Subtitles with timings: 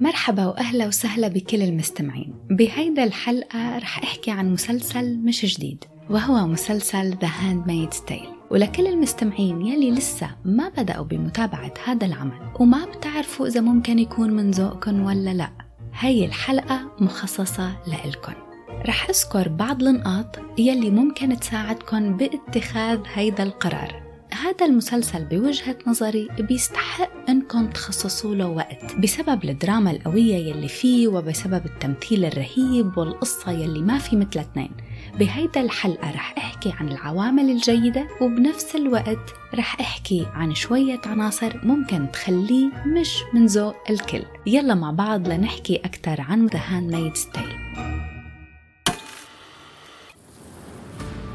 [0.00, 2.34] مرحبا وأهلا وسهلا بكل المستمعين.
[2.50, 8.34] بهيدا الحلقة رح أحكي عن مسلسل مش جديد وهو مسلسل The Handmaid's Tale.
[8.50, 14.50] ولكل المستمعين يلي لسه ما بدأوا بمتابعة هذا العمل وما بتعرفوا إذا ممكن يكون من
[14.50, 15.50] ذوقكم ولا لا
[15.98, 18.34] هاي الحلقة مخصصة لإلكن.
[18.86, 24.03] رح أذكر بعض النقاط يلي ممكن تساعدكم باتخاذ هيدا القرار.
[24.44, 31.66] هذا المسلسل بوجهة نظري بيستحق انكم تخصصوا له وقت بسبب الدراما القوية يلي فيه وبسبب
[31.66, 34.70] التمثيل الرهيب والقصة يلي ما في مثل اثنين.
[35.18, 42.10] بهيدا الحلقة رح أحكي عن العوامل الجيدة وبنفس الوقت رح أحكي عن شوية عناصر ممكن
[42.12, 44.22] تخليه مش من ذوق الكل.
[44.46, 47.64] يلا مع بعض لنحكي أكثر عن The Handmaid's Tale.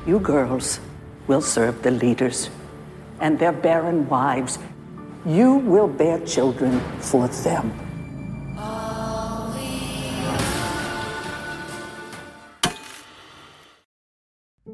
[0.07, 0.80] You girls
[1.27, 2.59] will serve the leaders.
[3.22, 4.59] And their barren wives.
[5.26, 7.71] You will bear children for them.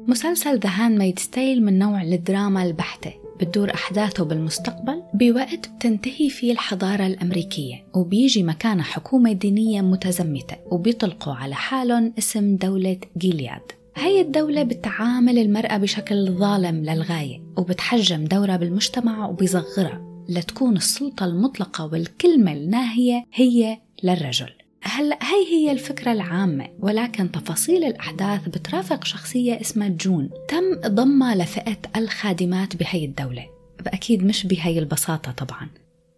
[0.08, 7.06] مسلسل ذا Handmaid's Tale من نوع الدراما البحتة بتدور أحداثه بالمستقبل بوقت بتنتهي فيه الحضارة
[7.06, 15.38] الأمريكية وبيجي مكانها حكومة دينية متزمتة وبيطلقوا على حالهم اسم دولة جيلياد هاي الدولة بتعامل
[15.38, 24.52] المرأة بشكل ظالم للغاية وبتحجم دورها بالمجتمع وبيصغرها لتكون السلطة المطلقة والكلمة الناهية هي للرجل.
[24.82, 30.30] هلأ هي هي الفكرة العامة ولكن تفاصيل الأحداث بترافق شخصية اسمها جون.
[30.48, 33.46] تم ضمها لفئة الخادمات بهي الدولة.
[33.86, 35.68] أكيد مش بهي البساطة طبعا.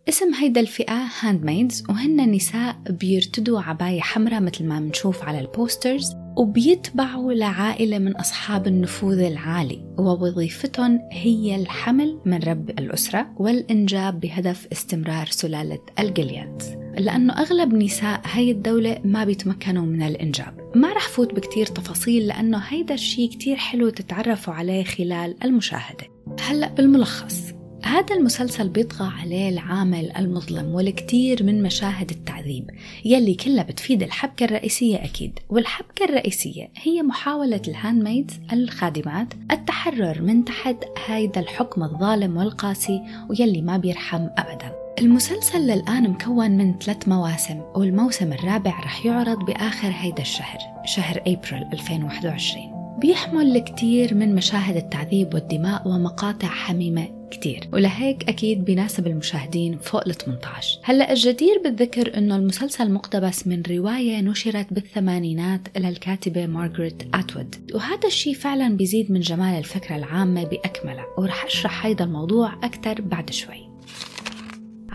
[0.08, 7.32] اسم هيدا الفئة Handmaids وهن نساء بيرتدوا عباية حمراء مثل ما بنشوف على البوسترز وبيتبعوا
[7.32, 15.80] لعائلة من أصحاب النفوذ العالي ووظيفتهم هي الحمل من رب الأسرة والإنجاب بهدف استمرار سلالة
[15.98, 16.62] الجلياد
[16.98, 20.70] لأنه أغلب نساء هاي الدولة ما بيتمكنوا من الإنجاب.
[20.74, 26.06] ما رح فوت بكتير تفاصيل لأنه هيدا الشيء كتير حلو تتعرفوا عليه خلال المشاهدة.
[26.40, 27.57] هلأ بالملخص.
[27.82, 32.70] هذا المسلسل بيطغى عليه العامل المظلم والكثير من مشاهد التعذيب
[33.04, 40.76] يلي كلها بتفيد الحبكة الرئيسية أكيد والحبكة الرئيسية هي محاولة الهاندميدز الخادمات التحرر من تحت
[41.06, 44.72] هيدا الحكم الظالم والقاسي ويلي ما بيرحم أبدا.
[44.98, 51.68] المسلسل للآن مكون من ثلاث مواسم والموسم الرابع رح يعرض بآخر هيدا الشهر شهر أبريل
[51.72, 57.68] 2021 بيحمل الكثير من مشاهد التعذيب والدماء ومقاطع حميمة كتير.
[57.72, 64.20] ولهيك أكيد بيناسب المشاهدين فوق ال 18 هلأ الجدير بالذكر أنه المسلسل مقتبس من رواية
[64.20, 67.70] نشرت بالثمانينات للكاتبة مارغريت أتوود.
[67.74, 71.06] وهذا الشيء فعلا بيزيد من جمال الفكرة العامة بأكملها.
[71.18, 73.67] ورح أشرح هيدا الموضوع أكثر بعد شوي.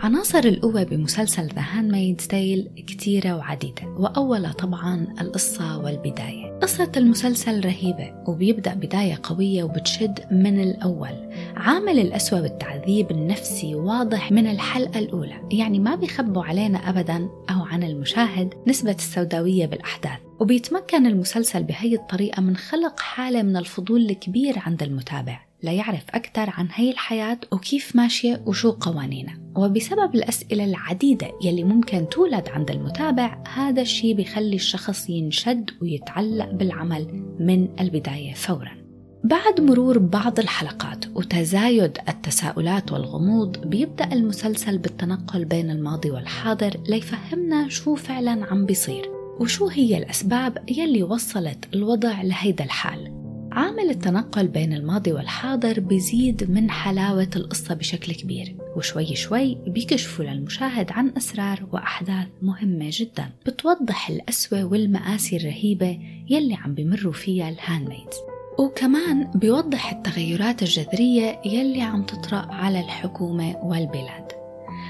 [0.04, 6.58] عناصر القوة بمسلسل ذا Handmaid's Tale كتيرة وعديدة وأولها طبعا القصة والبداية.
[6.62, 11.30] قصة المسلسل رهيبة وبيبدأ بداية قوية وبتشد من الأول.
[11.56, 17.82] عامل الأسوأ بالتعذيب النفسي واضح من الحلقة الأولى يعني ما بيخبوا علينا أبدا أو عن
[17.82, 20.18] المشاهد نسبة السوداوية بالأحداث.
[20.40, 26.68] وبيتمكن المسلسل بهي الطريقة من خلق حالة من الفضول الكبير عند المتابع ليعرف أكثر عن
[26.74, 29.43] هي الحياة وكيف ماشية وشو قوانينها.
[29.56, 37.24] وبسبب الأسئلة العديدة يلي ممكن تولد عند المتابع هذا الشيء بيخلي الشخص ينشد ويتعلق بالعمل
[37.40, 38.84] من البداية فوراً.
[39.24, 47.94] بعد مرور بعض الحلقات وتزايد التساؤلات والغموض بيبدأ المسلسل بالتنقل بين الماضي والحاضر ليفهمنا شو
[47.94, 49.10] فعلا عم بيصير
[49.40, 53.13] وشو هي الأسباب يلي وصلت الوضع لهيدا الحال.
[53.54, 60.92] عامل التنقل بين الماضي والحاضر بيزيد من حلاوة القصة بشكل كبير وشوي شوي بيكشفوا للمشاهد
[60.92, 65.98] عن أسرار وأحداث مهمة جدا بتوضح الأسوة والمآسي الرهيبة
[66.30, 68.16] يلي عم بمروا فيها الهاندميدز
[68.58, 74.43] وكمان بيوضح التغيرات الجذرية يلي عم تطرأ على الحكومة والبلاد.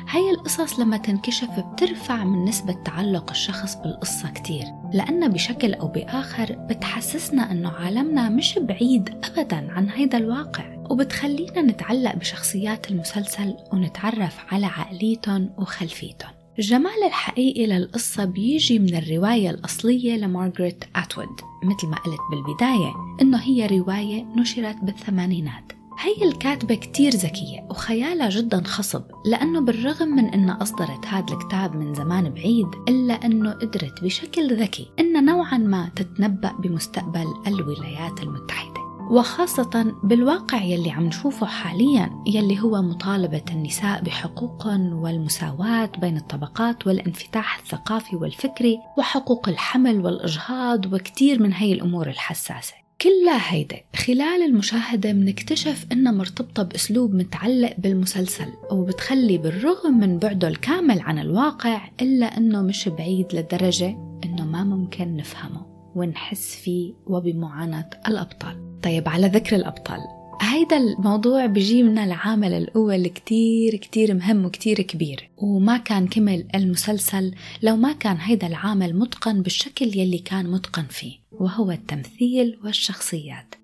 [0.09, 6.53] هاي القصص لما تنكشف بترفع من نسبة تعلق الشخص بالقصة كتير لأنها بشكل أو بآخر
[6.53, 14.67] بتحسسنا أنه عالمنا مش بعيد أبدا عن هيدا الواقع وبتخلينا نتعلق بشخصيات المسلسل ونتعرف على
[14.67, 16.31] عقليتهم وخلفيتهم.
[16.59, 22.93] الجمال الحقيقي للقصة بيجي من الرواية الأصلية لمارغريت أتوود مثل ما قلت بالبداية
[23.23, 25.73] إنه هي رواية نشرت بالثمانينات.
[25.99, 31.95] هي الكاتبة كتير ذكية وخيالها جدا خصب لأنه بالرغم من أنها أصدرت هذا الكتاب من
[31.95, 38.85] زمان بعيد إلا أنه قدرت بشكل ذكي أن نوعا ما تتنبأ بمستقبل الولايات المتحدة.
[39.11, 47.59] وخاصة بالواقع يلي عم نشوفه حاليا يلي هو مطالبة النساء بحقوقهم والمساواة بين الطبقات والانفتاح
[47.59, 52.84] الثقافي والفكري وحقوق الحمل والإجهاض وكتير من هي الأمور الحساسة.
[53.03, 61.01] كلها هيدا خلال المشاهدة بنكتشف إنها مرتبطة بأسلوب متعلق بالمسلسل وبتخلي بالرغم من بعده الكامل
[61.01, 68.81] عن الواقع إلا إنه مش بعيد لدرجة إنه ما ممكن نفهمه ونحس فيه وبمعاناة الأبطال.
[68.83, 70.01] طيب على ذكر الأبطال
[70.41, 77.35] هيدا الموضوع بيجيبنا لعامل القوة اللي كتير كتير مهم وكتير كبير وما كان كمل المسلسل
[77.63, 81.24] لو ما كان هيدا العامل متقن بالشكل يلي كان متقن فيه.
[81.41, 83.55] وهو التمثيل والشخصيات.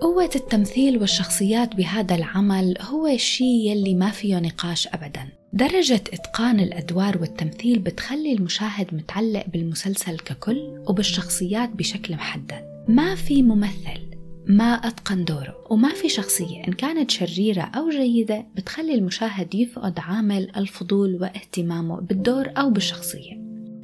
[0.00, 5.28] قوة التمثيل والشخصيات بهذا العمل هو الشيء يلي ما فيه نقاش أبدا.
[5.52, 12.84] درجة إتقان الأدوار والتمثيل بتخلي المشاهد متعلق بالمسلسل ككل وبالشخصيات بشكل محدد.
[12.88, 14.08] ما في ممثل
[14.48, 20.56] ما أتقن دوره وما في شخصية إن كانت شريرة أو جيدة بتخلي المشاهد يفقد عامل
[20.56, 23.37] الفضول واهتمامه بالدور أو بالشخصية.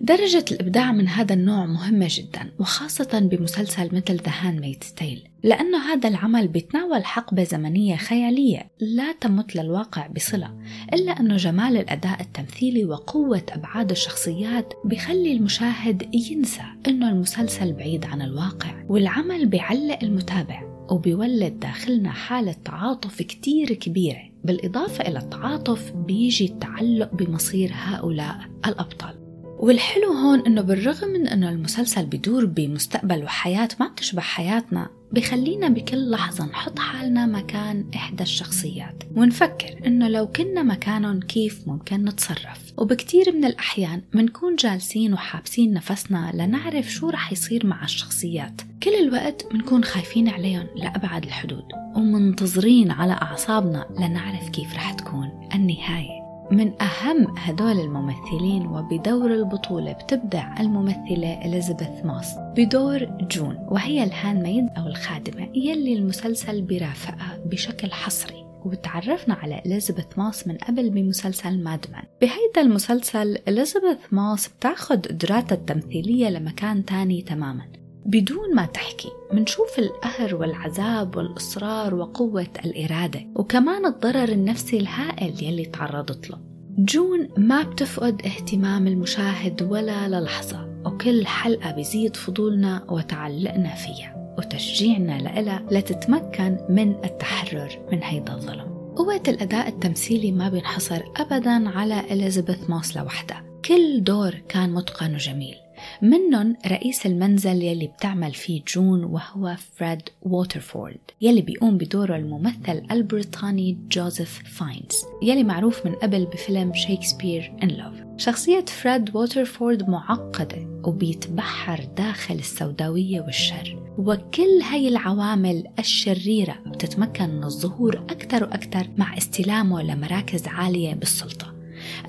[0.04, 6.08] درجة الإبداع من هذا النوع مهمة جدا وخاصة بمسلسل مثل The Handmaid's Tale لأنه هذا
[6.08, 10.54] العمل بيتناول حقبة زمنية خيالية لا تمت للواقع بصلة
[10.92, 18.22] إلا أنه جمال الأداء التمثيلي وقوة أبعاد الشخصيات بيخلي المشاهد ينسى أنه المسلسل بعيد عن
[18.22, 27.14] الواقع والعمل بيعلق المتابع وبيولد داخلنا حالة تعاطف كتير كبيرة بالإضافة إلى التعاطف بيجي التعلق
[27.14, 28.36] بمصير هؤلاء
[28.66, 29.23] الأبطال.
[29.58, 36.10] والحلو هون إنه بالرغم من إنه المسلسل بدور بمستقبل وحياة ما بتشبه حياتنا بخلينا بكل
[36.10, 43.32] لحظة نحط حالنا مكان إحدى الشخصيات ونفكر إنه لو كنا مكانهم كيف ممكن نتصرف؟ وبكتير
[43.32, 48.60] من الأحيان منكون جالسين وحابسين نفسنا لنعرف شو رح يصير مع الشخصيات.
[48.82, 51.64] كل الوقت منكون خايفين عليهم لأبعد الحدود
[51.96, 56.13] ومنتظرين على أعصابنا لنعرف كيف رح تكون النهاية.
[56.50, 64.68] من أهم هدول الممثلين وبدور البطولة بتبدع الممثلة إليزابيث ماس بدور جون وهي ال Handmaid
[64.78, 68.44] أو الخادمة يلي المسلسل برافقها بشكل حصري.
[68.64, 75.54] وتعرفنا على إليزابيث ماس من قبل بمسلسل Mad Men بهيدا المسلسل إليزابيث ماس بتاخد قدراتها
[75.54, 77.83] التمثيلية لمكان تاني تماما.
[78.06, 86.30] بدون ما تحكي منشوف القهر والعذاب والإصرار وقوة الإرادة وكمان الضرر النفسي الهائل يلي تعرضت
[86.30, 86.38] له.
[86.78, 95.66] جون ما بتفقد اهتمام المشاهد ولا للحظة وكل حلقة بيزيد فضولنا وتعلقنا فيها وتشجيعنا لإلها
[95.70, 98.74] لتتمكن من التحرر من هيدا الظلم.
[98.96, 103.44] قوة الأداء التمثيلي ما بينحصر أبدا على إليزابيث موس لوحدها.
[103.64, 105.63] كل دور كان متقن وجميل.
[106.02, 113.78] منهم رئيس المنزل يلي بتعمل فيه جون وهو فريد ووترفورد يلي بيقوم بدوره الممثل البريطاني
[113.90, 121.84] جوزيف فاينز يلي معروف من قبل بفيلم Shakespeare in Love شخصية فريد ووترفورد معقدة وبيتبحر
[121.96, 130.46] داخل السوداوية والشر وكل هاي العوامل الشريرة بتتمكن من الظهور أكثر وأكثر مع استلامه لمراكز
[130.46, 131.43] عالية بالسلطة.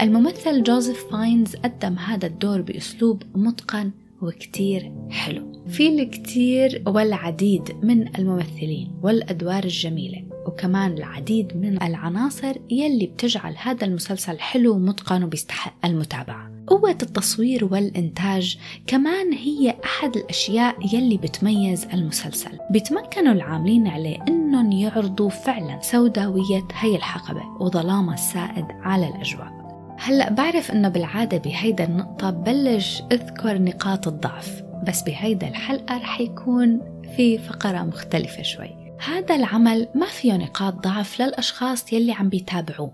[0.02, 5.64] الممثل جوزيف فاينز قدم هذا الدور بأسلوب متقن وكتير حلو.
[5.68, 14.40] في الكثير والعديد من الممثلين والأدوار الجميلة وكمان العديد من العناصر يلي بتجعل هذا المسلسل
[14.40, 16.52] حلو ومتقن وبيستحق المتابعة.
[16.68, 22.58] قوة التصوير والإنتاج كمان هي أحد الأشياء يلي بتميز المسلسل.
[22.72, 29.55] بيتمكنوا العاملين عليه أنهم يعرضوا فعلا سوداوية هي الحقبة وظلامها السائد على الأجواء.
[29.98, 36.82] هلأ بعرف إنه بالعادة بهيدا النقطة بلش أذكر نقاط الضعف بس بهيدا الحلقة رح يكون
[37.16, 38.70] في فقرة مختلفة شوي.
[39.08, 42.94] هذا العمل ما فيه نقاط ضعف للأشخاص يلي عم بيتابعوه.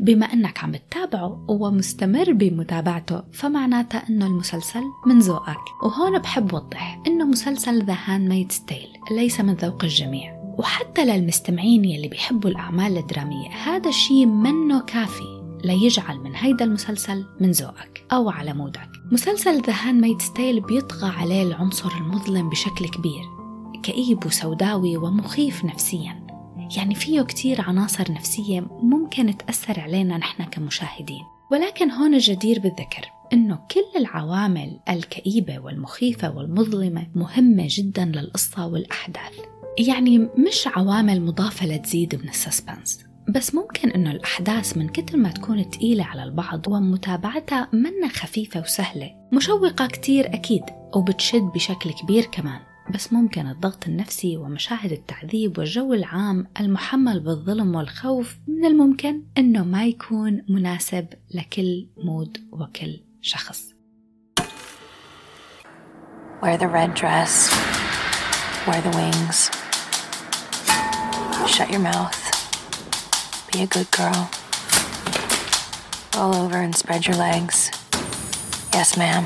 [0.00, 5.82] بما أنك عم تتابعه ومستمر بمتابعته فمعناتها أنه المسلسل من ذوقك.
[5.82, 10.34] وهون بحب وضح أنه مسلسل The Handmaid's Tale ليس من ذوق الجميع.
[10.58, 15.43] وحتى للمستمعين يلي بيحبوا الأعمال الدرامية هذا الشيء منه كافي.
[15.64, 18.88] ليجعل من هيدا المسلسل من ذوقك أو على مودك.
[19.12, 23.34] مسلسل The Handmaid's Tale بيطغى عليه العنصر المظلم بشكل كبير
[23.82, 26.26] كئيب وسوداوي ومخيف نفسيا.
[26.76, 31.22] يعني فيه كتير عناصر نفسية ممكن تأثر علينا نحن كمشاهدين.
[31.52, 39.40] ولكن هون الجدير بالذكر إنه كل العوامل الكئيبة والمخيفة والمظلمة مهمة جدا للقصة والأحداث.
[39.78, 43.03] يعني مش عوامل مضافة لتزيد من السسبنس.
[43.28, 49.10] بس ممكن إنه الأحداث من كتر ما تكون تقيلة على البعض ومتابعتها منا خفيفة وسهلة
[49.32, 50.62] مشوقة كتير أكيد
[50.94, 52.60] وبتشد بشكل كبير كمان
[52.94, 59.86] بس ممكن الضغط النفسي ومشاهد التعذيب والجو العام المحمل بالظلم والخوف من الممكن أنه ما
[59.86, 63.74] يكون مناسب لكل مود وكل شخص
[66.42, 67.34] Wear the red dress.
[68.66, 69.38] Wear the wings.
[71.54, 72.23] Shut your mouth.
[73.54, 74.30] Be a good girl.
[76.16, 77.70] Roll over and spread your legs.
[78.72, 79.22] Yes, ma'am.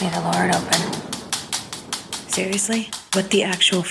[0.00, 0.80] May the Lord open.
[2.28, 2.90] Seriously?
[3.12, 3.84] What the actual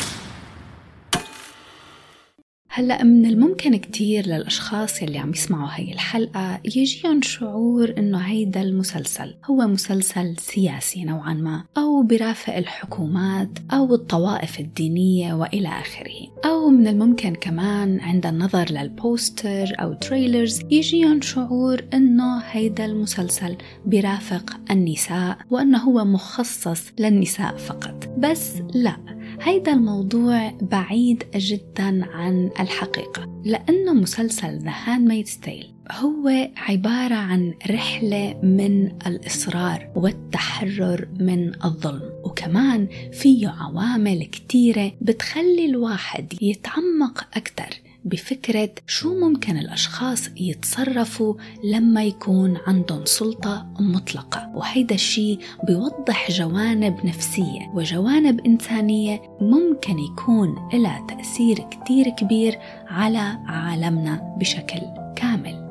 [2.75, 9.35] هلا من الممكن كتير للأشخاص يلي عم يسمعوا هاي الحلقة يجيهم شعور إنه هيدا المسلسل
[9.45, 16.41] هو مسلسل سياسي نوعا ما أو برافق الحكومات أو الطوائف الدينية وإلى آخره.
[16.45, 24.57] أو من الممكن كمان عند النظر للبوستر أو تريلرز يجيهم شعور إنه هيدا المسلسل برافق
[24.71, 28.09] النساء وإنه هو مخصص للنساء فقط.
[28.17, 37.15] بس لا هيدا الموضوع بعيد جدا عن الحقيقة لأنه مسلسل The Handmaid's Tale هو عبارة
[37.15, 47.92] عن رحلة من الإصرار والتحرر من الظلم وكمان فيه عوامل كتيرة بتخلي الواحد يتعمق أكثر
[48.05, 54.51] بفكرة شو ممكن الأشخاص يتصرفوا لما يكون عندهم سلطة مطلقة.
[54.55, 64.36] وهيدا الشيء بيوضح جوانب نفسية وجوانب إنسانية ممكن يكون لها تأثير كتير كبير على عالمنا
[64.39, 64.81] بشكل
[65.15, 65.63] كامل.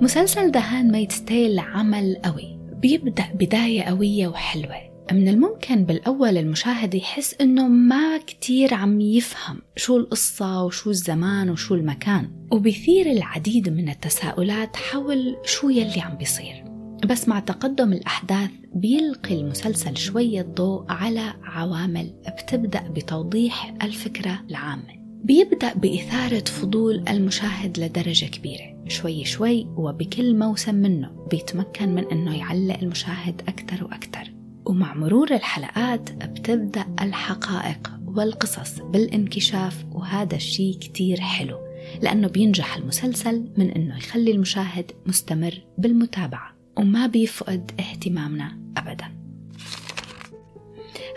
[0.00, 4.91] مسلسل دهان ميت ستيل عمل قوي بيبدأ بداية قوية وحلوة.
[5.12, 11.74] من الممكن بالأول المشاهد يحس إنه ما كتير عم يفهم شو القصة وشو الزمان وشو
[11.74, 12.30] المكان.
[12.50, 16.64] وبيثير العديد من التساؤلات حول شو يلي عم بيصير.
[17.06, 25.02] بس مع تقدم الأحداث بيلقي المسلسل شوية ضوء على عوامل بتبدأ بتوضيح الفكرة العامة.
[25.24, 28.84] بيبدأ بإثارة فضول المشاهد لدرجة كبيرة.
[28.88, 34.31] شوي شوي وبكل موسم منه بيتمكن من أنه يعلق المشاهد أكثر وأكثر.
[34.64, 41.58] ومع مرور الحلقات بتبدأ الحقائق والقصص بالانكشاف وهذا الشيء كتير حلو
[42.02, 49.21] لأنه بينجح المسلسل من أنه يخلي المشاهد مستمر بالمتابعة وما بيفقد اهتمامنا أبداً.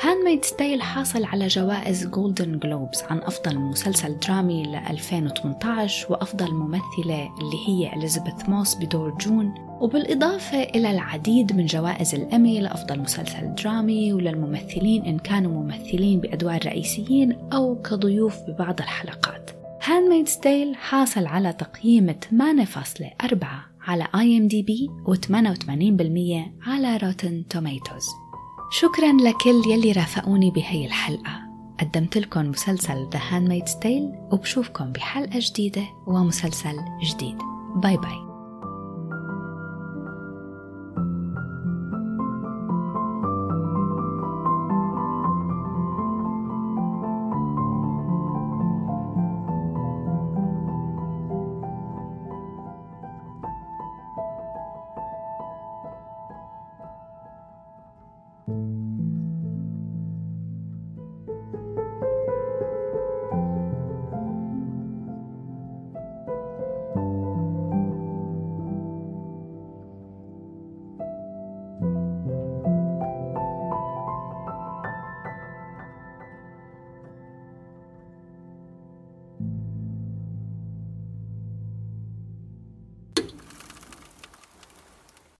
[0.01, 7.29] Handmaid's Tale حاصل على جوائز جولدن جلوبز عن أفضل مسلسل درامي ل 2018 وأفضل ممثلة
[7.39, 9.53] اللي هي إليزابيث موس بدور June.
[9.81, 17.49] وبالإضافة إلى العديد من جوائز الإيمي لأفضل مسلسل درامي وللممثلين إن كانوا ممثلين بأدوار رئيسيين
[17.53, 19.51] أو كضيوف ببعض الحلقات.
[19.83, 23.45] Handmaid's Tale حاصل على تقييم 8.4
[23.87, 28.24] على IMDb و88% على Rotten Tomatoes
[28.71, 31.45] شكرا لكل يلي رافقوني بهي الحلقة.
[31.79, 37.37] قدمت لكم مسلسل The Handmaid's Tale وبشوفكم بحلقة جديدة ومسلسل جديد.
[37.75, 38.24] باي باي.